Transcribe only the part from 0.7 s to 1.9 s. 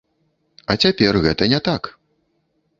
А цяпер гэта не так.